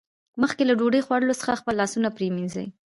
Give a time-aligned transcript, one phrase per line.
[0.41, 2.67] مخکې له ډوډۍ خوړلو څخه خپل لاسونه پرېمینځئ